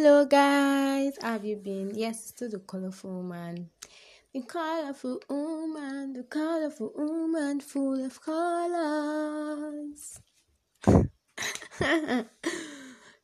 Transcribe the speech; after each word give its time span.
Hello, 0.00 0.24
guys. 0.26 1.18
Have 1.20 1.44
you 1.44 1.56
been? 1.56 1.90
Yes, 1.92 2.30
to 2.34 2.46
the 2.46 2.60
colorful 2.60 3.10
woman. 3.10 3.70
The 4.32 4.42
colorful 4.42 5.20
woman, 5.28 6.12
the 6.12 6.22
colorful 6.22 6.92
woman, 6.94 7.58
full 7.58 8.06
of 8.06 8.20
colors. 8.22 10.20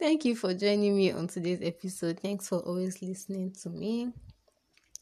Thank 0.00 0.24
you 0.24 0.34
for 0.34 0.54
joining 0.54 0.96
me 0.96 1.12
on 1.12 1.28
today's 1.28 1.60
episode. 1.62 2.18
Thanks 2.18 2.48
for 2.48 2.58
always 2.58 3.00
listening 3.00 3.52
to 3.62 3.70
me. 3.70 4.10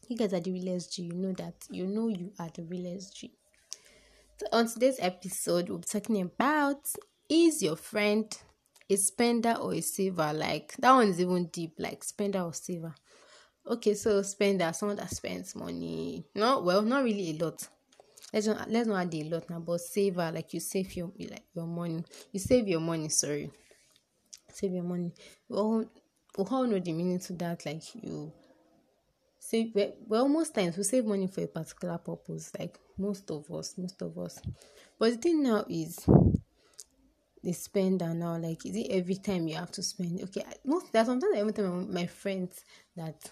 You 0.07 0.17
guys 0.17 0.33
are 0.33 0.39
the 0.39 0.51
real 0.51 0.75
SG. 0.75 0.99
You 0.99 1.13
know 1.13 1.31
that. 1.31 1.55
You 1.71 1.87
know 1.87 2.09
you 2.09 2.31
are 2.37 2.51
the 2.53 2.61
real 2.61 2.85
SG. 2.95 3.31
So 4.39 4.45
on 4.53 4.67
today's 4.67 4.99
episode, 4.99 5.69
we'll 5.69 5.79
be 5.79 5.87
talking 5.87 6.21
about 6.21 6.87
is 7.27 7.63
your 7.63 7.75
friend 7.75 8.31
a 8.89 8.95
spender 8.95 9.55
or 9.59 9.73
a 9.73 9.81
saver? 9.81 10.31
Like 10.33 10.75
that 10.79 10.91
one 10.91 11.09
is 11.09 11.19
even 11.21 11.47
deep, 11.47 11.75
like 11.77 12.03
spender 12.03 12.41
or 12.41 12.53
saver. 12.53 12.93
Okay, 13.67 13.95
so 13.95 14.21
spender, 14.21 14.71
someone 14.73 14.97
that 14.97 15.09
spends 15.09 15.55
money. 15.55 16.25
No, 16.35 16.61
well, 16.61 16.81
not 16.81 17.03
really 17.03 17.31
a 17.31 17.43
lot. 17.43 17.67
Let's 18.33 18.47
not 18.47 18.69
let's 18.69 18.87
not 18.87 19.01
add 19.07 19.15
a 19.15 19.23
lot 19.23 19.49
now, 19.49 19.59
but 19.59 19.81
saver, 19.81 20.31
like 20.31 20.53
you 20.53 20.59
save 20.59 20.95
your 20.95 21.11
like 21.19 21.45
your 21.55 21.65
money. 21.65 22.03
You 22.31 22.39
save 22.39 22.67
your 22.67 22.79
money, 22.81 23.09
sorry. 23.09 23.49
Save 24.51 24.73
your 24.73 24.83
money. 24.83 25.13
Well, 25.49 25.85
we 26.37 26.43
all 26.43 26.67
know 26.67 26.79
the 26.79 26.91
meaning 26.91 27.19
to 27.19 27.33
that, 27.33 27.65
like 27.65 27.83
you 27.95 28.31
save 29.39 29.73
well 30.07 30.27
most 30.27 30.55
times 30.55 30.75
we 30.75 30.83
save 30.83 31.05
money 31.05 31.27
for 31.27 31.41
a 31.41 31.47
particular 31.47 31.97
purpose, 31.97 32.51
like 32.59 32.77
most 32.97 33.29
of 33.31 33.49
us, 33.51 33.77
most 33.77 34.01
of 34.01 34.17
us. 34.17 34.41
But 34.99 35.11
the 35.11 35.17
thing 35.17 35.43
now 35.43 35.65
is 35.69 36.05
the 37.45 37.53
spender 37.53 38.13
now 38.13 38.37
like 38.37 38.65
is 38.65 38.75
it 38.75 38.87
every 38.89 39.15
time 39.15 39.47
you 39.47 39.55
have 39.55 39.71
to 39.71 39.83
spend? 39.83 40.21
Okay 40.23 40.43
most 40.65 40.91
that 40.91 41.05
sometimes 41.05 41.37
every 41.37 41.53
time 41.53 41.93
my 41.93 42.07
friends 42.07 42.65
that 42.95 43.31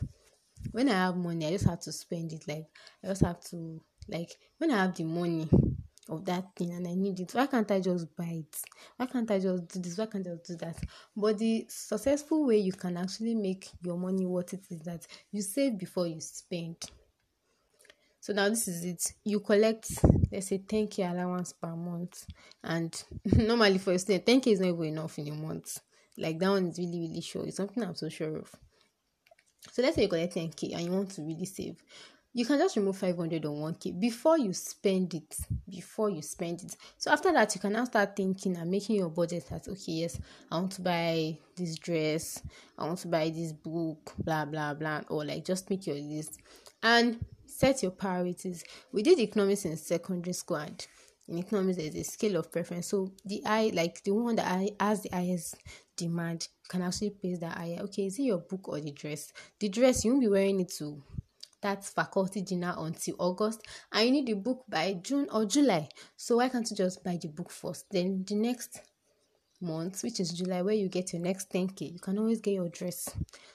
when 0.71 0.87
i 0.87 0.93
have 0.93 1.17
money 1.17 1.47
i 1.47 1.51
just 1.51 1.65
have 1.65 1.79
to 1.79 1.91
spend 1.91 2.31
it 2.31 2.47
like 2.47 2.65
i 3.03 3.07
just 3.07 3.21
have 3.21 3.41
to 3.41 3.81
like 4.07 4.31
when 4.59 4.71
i 4.71 4.77
have 4.77 4.95
the 4.95 5.03
money 5.03 5.49
of 6.09 6.23
that 6.25 6.55
thing 6.55 6.71
and 6.71 6.87
i 6.87 6.93
need 6.93 7.19
it 7.19 7.33
why 7.33 7.47
can't 7.47 7.71
i 7.71 7.79
just 7.79 8.15
buy 8.15 8.43
it? 8.43 8.61
Why 8.97 9.05
can't 9.05 9.31
i 9.31 9.39
just 9.39 9.67
do 9.69 9.79
this? 9.79 9.97
Why 9.97 10.05
can't 10.05 10.27
i 10.27 10.31
just 10.31 10.45
do 10.45 10.55
that? 10.57 10.77
But 11.15 11.37
the 11.39 11.65
successful 11.69 12.45
way 12.45 12.57
you 12.57 12.73
can 12.73 12.97
actually 12.97 13.35
make 13.35 13.69
your 13.81 13.97
money 13.97 14.25
worth 14.25 14.53
it 14.53 14.65
is 14.69 14.81
that 14.81 15.07
you 15.31 15.41
save 15.41 15.77
before 15.77 16.07
you 16.07 16.19
spend 16.19 16.77
so 18.23 18.31
now 18.31 18.47
this 18.47 18.69
is 18.69 18.85
it. 18.85 19.13
You 19.25 19.41
collect 19.41 19.91
let's 20.31 20.47
say 20.47 20.59
10k 20.59 21.11
allowance 21.11 21.51
per 21.51 21.75
month, 21.75 22.25
and 22.63 23.03
normally 23.35 23.79
for 23.79 23.91
a 23.91 23.99
student, 23.99 24.25
10k 24.25 24.47
is 24.47 24.61
not 24.61 24.69
even 24.69 24.85
enough 24.85 25.19
in 25.19 25.27
a 25.27 25.33
month. 25.33 25.81
Like 26.17 26.39
that 26.39 26.47
one 26.47 26.67
is 26.67 26.79
really 26.79 27.01
really 27.01 27.19
sure. 27.19 27.45
It's 27.45 27.57
something 27.57 27.83
I'm 27.83 27.95
so 27.95 28.07
sure 28.07 28.37
of. 28.37 28.49
So 29.73 29.81
let's 29.81 29.97
say 29.97 30.03
you 30.03 30.07
collect 30.07 30.35
10k 30.35 30.73
and 30.73 30.85
you 30.85 30.91
want 30.93 31.09
to 31.11 31.21
really 31.21 31.43
save. 31.43 31.83
You 32.31 32.45
can 32.45 32.59
just 32.59 32.77
remove 32.77 32.95
500 32.95 33.43
on 33.43 33.55
1k 33.55 33.99
before 33.99 34.37
you 34.37 34.53
spend 34.53 35.13
it. 35.15 35.35
Before 35.69 36.09
you 36.09 36.21
spend 36.21 36.63
it. 36.63 36.77
So 36.97 37.11
after 37.11 37.33
that, 37.33 37.53
you 37.53 37.59
can 37.59 37.73
now 37.73 37.83
start 37.83 38.15
thinking 38.15 38.55
and 38.55 38.71
making 38.71 38.95
your 38.95 39.09
budget 39.09 39.49
that 39.49 39.67
okay, 39.67 39.91
yes, 39.91 40.17
I 40.49 40.59
want 40.59 40.71
to 40.71 40.81
buy 40.81 41.39
this 41.57 41.77
dress, 41.77 42.41
I 42.77 42.85
want 42.85 42.99
to 42.99 43.09
buy 43.09 43.31
this 43.31 43.51
book, 43.51 44.13
blah 44.17 44.45
blah 44.45 44.75
blah, 44.75 45.01
or 45.09 45.25
like 45.25 45.43
just 45.43 45.69
make 45.69 45.85
your 45.87 45.97
list. 45.97 46.39
And 46.81 47.19
set 47.53 47.83
your 47.83 47.91
priorities. 47.91 48.63
We 48.91 49.03
did 49.03 49.19
economics 49.19 49.65
in 49.65 49.77
secondary 49.77 50.33
school 50.33 50.57
and 50.57 50.85
in 51.27 51.37
economics 51.37 51.77
there's 51.77 51.95
a 51.95 52.03
scale 52.03 52.37
of 52.37 52.51
preference. 52.51 52.87
So 52.87 53.11
the 53.25 53.41
I 53.45 53.71
like 53.73 54.03
the 54.03 54.11
one 54.11 54.35
that 54.35 54.51
I 54.51 54.71
has 54.79 55.03
the 55.03 55.09
highest 55.09 55.55
demand 55.95 56.47
can 56.67 56.81
actually 56.81 57.11
place 57.11 57.39
that 57.39 57.57
higher. 57.57 57.79
Okay, 57.81 58.07
is 58.07 58.19
it 58.19 58.23
your 58.23 58.39
book 58.39 58.67
or 58.67 58.79
the 58.79 58.91
dress? 58.91 59.31
The 59.59 59.69
dress 59.69 60.03
you 60.03 60.11
won't 60.11 60.21
be 60.21 60.29
wearing 60.29 60.59
it 60.59 60.71
to 60.79 61.01
that 61.61 61.85
faculty 61.85 62.41
dinner 62.41 62.75
until 62.77 63.15
August 63.19 63.65
and 63.91 64.05
you 64.05 64.11
need 64.11 64.27
the 64.27 64.33
book 64.33 64.65
by 64.67 64.93
June 65.01 65.27
or 65.31 65.45
July. 65.45 65.87
So 66.17 66.37
why 66.37 66.49
can't 66.49 66.69
you 66.69 66.75
just 66.75 67.03
buy 67.03 67.17
the 67.21 67.29
book 67.29 67.49
first? 67.49 67.85
Then 67.89 68.25
the 68.27 68.35
next 68.35 68.81
month, 69.63 70.03
which 70.03 70.19
is 70.19 70.31
July, 70.31 70.61
where 70.61 70.75
you 70.75 70.89
get 70.89 71.13
your 71.13 71.21
next 71.21 71.49
10k, 71.51 71.93
you 71.93 71.99
can 71.99 72.17
always 72.19 72.41
get 72.41 72.53
your 72.53 72.69
dress. 72.69 73.09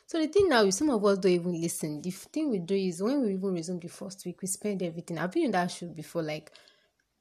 So 0.07 0.19
the 0.19 0.27
thing 0.27 0.49
now 0.49 0.65
is 0.65 0.77
some 0.77 0.91
of 0.91 1.05
us 1.05 1.19
don't 1.19 1.33
even 1.33 1.61
listen. 1.61 2.03
The 2.03 2.11
thing 2.11 2.51
we 2.51 2.59
do 2.59 2.75
is 2.75 3.03
when 3.03 3.23
we 3.23 3.35
even 3.35 3.53
resume 3.53 3.79
the 3.79 3.89
first 3.89 4.25
week, 4.25 4.41
we 4.43 4.49
spend 4.49 4.83
everything. 4.83 5.19
I've 5.19 5.33
been 5.33 5.45
in 5.45 5.51
that 5.53 5.71
shoe 5.71 5.89
before. 5.89 6.23
Like 6.23 6.51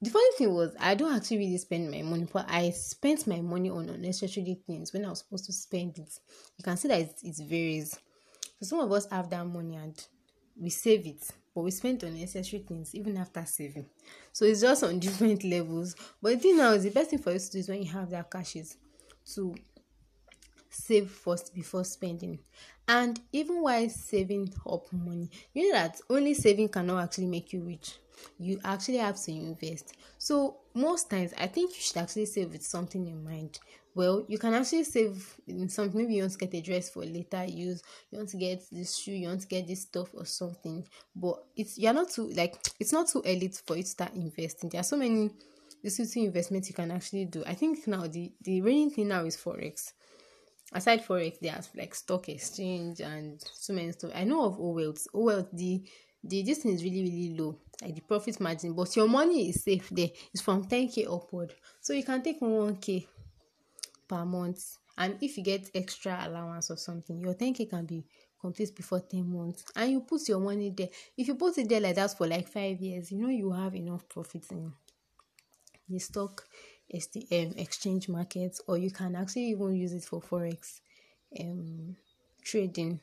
the 0.01 0.09
funny 0.09 0.31
thing 0.37 0.53
was 0.53 0.75
I 0.79 0.95
don't 0.95 1.15
actually 1.15 1.39
really 1.39 1.57
spend 1.57 1.91
my 1.91 2.01
money, 2.01 2.27
but 2.31 2.45
I 2.49 2.69
spent 2.71 3.27
my 3.27 3.41
money 3.41 3.69
on 3.69 3.89
unnecessary 3.89 4.59
things 4.65 4.93
when 4.93 5.05
I 5.05 5.09
was 5.09 5.19
supposed 5.19 5.45
to 5.45 5.53
spend 5.53 5.97
it. 5.97 6.19
You 6.57 6.63
can 6.63 6.77
see 6.77 6.87
that 6.87 7.01
it, 7.01 7.15
it 7.23 7.37
varies. 7.47 7.99
So 8.59 8.65
some 8.65 8.79
of 8.79 8.91
us 8.91 9.09
have 9.11 9.29
that 9.31 9.45
money 9.45 9.75
and 9.75 10.01
we 10.59 10.69
save 10.69 11.05
it 11.05 11.27
but 11.57 11.63
we 11.63 11.72
spend 11.72 12.03
on 12.03 12.16
necessary 12.16 12.62
things 12.62 12.94
even 12.94 13.18
after 13.18 13.44
saving. 13.44 13.88
So 14.31 14.45
it's 14.45 14.62
just 14.62 14.84
on 14.84 15.00
different 15.00 15.44
levels. 15.56 15.95
But 16.22 16.34
the 16.34 16.38
thing 16.38 16.57
now 16.57 16.73
is 16.73 16.84
the 16.84 16.91
best 16.91 17.09
thing 17.09 17.18
for 17.18 17.31
you 17.31 17.40
to 17.40 17.50
do 17.50 17.57
is 17.57 17.68
when 17.68 17.81
you 17.81 17.91
have 17.94 18.12
that 18.12 18.29
cash 18.29 18.57
is 18.57 18.78
to 19.34 19.56
save 20.69 21.09
first 21.09 21.56
before 21.56 21.84
spending. 21.84 22.38
And 22.88 23.19
even 23.31 23.63
while 23.63 23.90
saving 23.90 24.53
up 24.69 24.94
money, 24.94 25.31
you 25.51 25.73
know 25.73 25.79
that 25.79 26.00
only 26.12 26.35
saving 26.35 26.69
cannot 26.69 27.03
actually 27.03 27.25
make 27.25 27.51
you 27.51 27.63
rich. 27.63 27.97
You 28.38 28.59
actually 28.63 28.97
have 28.97 29.19
to 29.23 29.31
invest. 29.31 29.95
So 30.17 30.57
most 30.73 31.09
times 31.09 31.33
I 31.38 31.47
think 31.47 31.72
you 31.72 31.81
should 31.81 31.97
actually 31.97 32.25
save 32.25 32.51
with 32.51 32.63
something 32.63 33.05
in 33.05 33.23
mind. 33.23 33.59
Well 33.95 34.25
you 34.28 34.38
can 34.38 34.53
actually 34.53 34.83
save 34.83 35.39
in 35.47 35.69
something 35.69 36.00
maybe 36.00 36.13
you 36.16 36.22
want 36.22 36.33
to 36.33 36.38
get 36.38 36.53
a 36.53 36.61
dress 36.61 36.89
for 36.89 37.03
later 37.03 37.45
use 37.45 37.81
you 38.11 38.19
want 38.19 38.29
to 38.29 38.38
get 38.38 38.61
this 38.72 38.95
shoe 38.95 39.13
you 39.13 39.28
want 39.28 39.41
to 39.41 39.47
get 39.47 39.67
this 39.67 39.81
stuff 39.81 40.09
or 40.13 40.25
something. 40.25 40.88
But 41.16 41.44
it's 41.55 41.78
you're 41.78 41.94
not 41.94 42.11
too 42.11 42.29
like 42.29 42.55
it's 42.79 42.94
not 42.94 43.07
too 43.07 43.23
early 43.25 43.51
for 43.66 43.75
you 43.75 43.83
to 43.83 43.89
start 43.89 44.13
investing. 44.13 44.69
There 44.69 44.81
are 44.81 44.84
so 44.84 44.97
many 44.97 45.31
little 45.84 46.23
investments 46.23 46.69
you 46.69 46.75
can 46.75 46.91
actually 46.91 47.25
do. 47.25 47.44
I 47.45 47.53
think 47.53 47.88
now 47.88 48.07
the 48.07 48.31
the 48.41 48.61
reigning 48.61 48.91
thing 48.91 49.07
now 49.07 49.25
is 49.25 49.38
forex. 49.38 49.94
Aside 50.73 51.05
forex 51.05 51.39
there's 51.39 51.69
like 51.75 51.95
stock 51.95 52.29
exchange 52.29 52.99
and 52.99 53.41
so 53.53 53.73
many 53.73 53.91
stuff. 53.94 54.11
I 54.13 54.25
know 54.25 54.45
of 54.45 54.59
OWealth 54.59 55.07
o 55.13 55.23
wealth 55.23 55.49
the 55.53 55.84
the 56.23 56.44
this 56.44 56.59
thing 56.59 56.73
is 56.73 56.84
really 56.84 57.01
really 57.03 57.35
low 57.38 57.59
like 57.81 57.95
the 57.95 58.01
profit 58.01 58.39
margin 58.39 58.73
but 58.73 58.95
your 58.95 59.07
money 59.07 59.49
is 59.49 59.63
safe 59.63 59.89
there. 59.89 60.09
It's 60.33 60.41
from 60.41 60.65
10k 60.65 61.05
upward. 61.13 61.53
So 61.79 61.93
you 61.93 62.03
can 62.03 62.21
take 62.21 62.41
1k 62.41 63.07
per 64.07 64.25
month. 64.25 64.77
And 64.97 65.17
if 65.21 65.38
you 65.38 65.43
get 65.43 65.69
extra 65.75 66.19
allowance 66.23 66.71
or 66.71 66.77
something 66.77 67.19
your 67.19 67.35
10k 67.35 67.69
can 67.69 67.85
be 67.85 68.03
complete 68.39 68.75
before 68.75 69.01
10 69.01 69.31
months. 69.31 69.66
And 69.75 69.91
you 69.91 70.01
put 70.01 70.27
your 70.27 70.39
money 70.39 70.71
there. 70.75 70.89
If 71.16 71.27
you 71.27 71.35
put 71.35 71.57
it 71.57 71.69
there 71.69 71.81
like 71.81 71.95
that 71.95 72.17
for 72.17 72.27
like 72.27 72.47
five 72.47 72.79
years 72.81 73.11
you 73.11 73.19
know 73.19 73.29
you 73.29 73.51
have 73.51 73.75
enough 73.75 74.07
profits 74.09 74.51
in 74.51 74.73
the 75.89 75.99
stock 75.99 76.47
um, 76.93 77.53
exchange 77.57 78.09
market 78.09 78.57
or 78.67 78.77
you 78.77 78.91
can 78.91 79.16
actually 79.16 79.49
even 79.49 79.75
use 79.75 79.93
it 79.93 80.03
for 80.03 80.21
forex 80.21 80.79
um 81.39 81.95
trading 82.41 82.99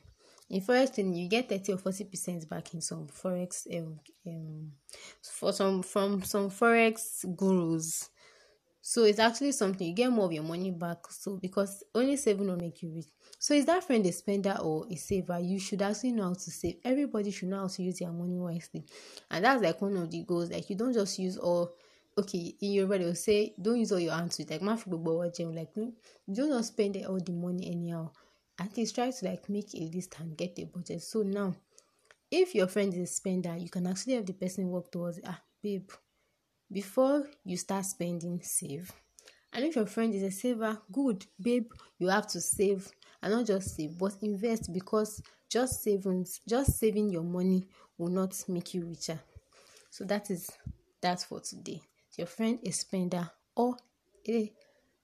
in 0.49 0.61
forex 0.61 0.93
trading 0.93 1.15
you 1.15 1.27
get 1.27 1.49
30 1.49 1.73
or 1.73 1.77
40 1.77 2.03
percent 2.05 2.49
back 2.49 2.73
in 2.73 2.81
some 2.81 3.07
forex 3.07 3.65
um, 3.77 3.99
um 4.27 4.71
for 5.21 5.51
some 5.51 5.81
from 5.81 6.23
some 6.23 6.49
forex 6.49 7.25
gurus 7.35 8.09
so 8.87 9.03
it's 9.03 9.17
actually 9.17 9.51
something 9.51 9.87
you 9.87 9.95
get 9.95 10.11
more 10.11 10.25
of 10.25 10.31
your 10.31 10.43
money 10.43 10.69
back. 10.69 11.09
So 11.09 11.39
because 11.41 11.83
only 11.95 12.17
saving 12.17 12.45
will 12.45 12.55
make 12.55 12.83
you 12.83 12.91
rich. 12.93 13.07
So 13.39 13.55
is 13.55 13.65
that 13.65 13.83
friend 13.83 14.05
a 14.05 14.11
spender 14.11 14.59
or 14.61 14.85
a 14.91 14.95
saver? 14.95 15.39
You 15.39 15.57
should 15.59 15.81
actually 15.81 16.11
know 16.11 16.25
how 16.25 16.33
to 16.35 16.51
save. 16.51 16.75
Everybody 16.83 17.31
should 17.31 17.49
know 17.49 17.61
how 17.61 17.67
to 17.67 17.81
use 17.81 17.97
their 17.97 18.11
money 18.11 18.37
wisely. 18.37 18.85
And 19.31 19.43
that's 19.43 19.63
like 19.63 19.81
one 19.81 19.97
of 19.97 20.11
the 20.11 20.23
goals. 20.23 20.51
Like 20.51 20.69
you 20.69 20.75
don't 20.75 20.93
just 20.93 21.17
use 21.17 21.35
all 21.35 21.73
okay, 22.15 22.55
in 22.61 22.73
your 22.73 22.85
they 22.85 23.05
will 23.05 23.15
say 23.15 23.55
don't 23.59 23.79
use 23.79 23.91
all 23.91 23.99
your 23.99 24.13
hands 24.13 24.37
with 24.37 24.51
like 24.51 24.61
my 24.61 24.73
like 24.75 25.73
don't 25.73 26.03
just 26.27 26.67
spend 26.73 27.03
all 27.07 27.19
the 27.19 27.31
money 27.31 27.71
anyhow. 27.71 28.11
At 28.59 28.77
least 28.77 28.95
try 28.95 29.11
to 29.11 29.25
like 29.25 29.49
make 29.49 29.73
a 29.75 29.89
list 29.93 30.15
and 30.19 30.37
get 30.37 30.57
a 30.59 30.65
budget. 30.65 31.01
So 31.03 31.21
now 31.21 31.55
if 32.31 32.55
your 32.55 32.67
friend 32.67 32.93
is 32.93 32.99
a 32.99 33.13
spender, 33.13 33.55
you 33.57 33.69
can 33.69 33.87
actually 33.87 34.15
have 34.15 34.25
the 34.25 34.33
person 34.33 34.69
work 34.69 34.91
towards 34.91 35.19
ah 35.25 35.39
babe 35.61 35.89
before 36.71 37.27
you 37.43 37.57
start 37.57 37.85
spending 37.85 38.41
save. 38.41 38.91
And 39.53 39.65
if 39.65 39.75
your 39.75 39.85
friend 39.85 40.13
is 40.13 40.23
a 40.23 40.31
saver 40.31 40.81
good 40.91 41.25
babe 41.41 41.67
you 41.97 42.07
have 42.09 42.27
to 42.27 42.41
save. 42.41 42.89
And 43.21 43.33
not 43.33 43.47
just 43.47 43.75
save 43.75 43.97
but 43.97 44.13
invest 44.21 44.71
because 44.71 45.21
just 45.49 45.83
saving 45.83 46.27
just 46.47 46.77
saving 46.77 47.09
your 47.09 47.23
money 47.23 47.67
will 47.97 48.11
not 48.11 48.35
make 48.47 48.73
you 48.73 48.85
richer. 48.85 49.19
So 49.89 50.03
that 50.05 50.29
is 50.29 50.49
that 51.01 51.21
for 51.21 51.39
today. 51.39 51.81
Your 52.17 52.27
friend 52.27 52.59
a 52.65 52.71
spender 52.71 53.29
or 53.55 53.75
a 54.27 54.51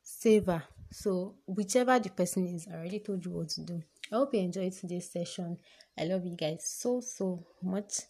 saver 0.03 0.63
so 0.91 1.35
whichever 1.47 1.99
the 1.99 2.09
person 2.09 2.45
is 2.47 2.67
i 2.71 2.75
already 2.75 2.99
told 2.99 3.25
you 3.25 3.31
what 3.31 3.49
to 3.49 3.61
do 3.61 3.81
i 4.11 4.15
hope 4.15 4.33
you 4.33 4.41
enjoyed 4.41 4.73
today's 4.73 5.09
session 5.09 5.57
i 5.97 6.03
love 6.03 6.25
you 6.25 6.35
guys 6.35 6.65
so 6.65 6.99
so 6.99 7.45
much 7.61 8.01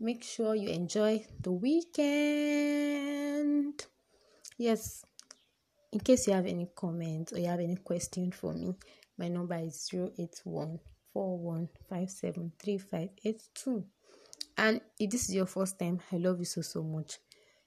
make 0.00 0.24
sure 0.24 0.54
you 0.54 0.70
enjoy 0.70 1.22
the 1.40 1.52
weekend. 1.52 2.96
Yes, 4.56 5.04
in 5.92 6.00
case 6.00 6.26
you 6.26 6.32
have 6.32 6.46
any 6.46 6.70
comments 6.74 7.32
or 7.34 7.38
you 7.38 7.46
have 7.46 7.60
any 7.60 7.76
question 7.76 8.32
for 8.32 8.54
me, 8.54 8.74
My 9.18 9.28
number 9.28 9.56
is 9.56 9.90
081 9.92 10.80
And 14.56 14.80
if 14.98 15.10
this 15.10 15.28
is 15.28 15.34
your 15.34 15.46
first 15.46 15.78
time, 15.78 16.00
I 16.10 16.16
love 16.16 16.38
you 16.38 16.46
so 16.46 16.62
so 16.62 16.82
much. 16.82 17.18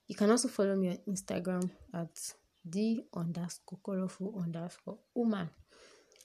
You 0.08 0.16
can 0.16 0.32
also 0.32 0.48
follow 0.48 0.76
me 0.76 0.90
on 0.90 0.98
Instagram 1.08 1.70
at 1.94 2.34
the 2.66 3.04
underscore 3.16 3.80
colorful 3.84 4.42
underscore 4.42 4.98
woman. 5.14 5.50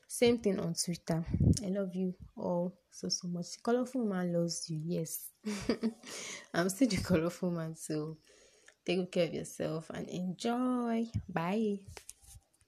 Same 0.06 0.38
thing 0.38 0.58
on 0.58 0.74
Twitter. 0.74 1.24
I 1.62 1.68
love 1.68 1.94
you 1.94 2.14
all 2.36 2.74
so 2.90 3.08
so 3.08 3.28
much. 3.28 3.62
Colorful 3.62 4.04
man 4.04 4.32
loves 4.32 4.68
you, 4.70 4.80
yes. 4.82 5.30
I'm 6.54 6.68
still 6.70 6.88
the 6.88 6.96
colorful 6.96 7.50
man, 7.50 7.76
so 7.76 8.16
take 8.86 8.98
good 8.98 9.12
care 9.12 9.26
of 9.26 9.34
yourself 9.34 9.90
and 9.90 10.08
enjoy. 10.08 11.06
Bye. 11.28 11.80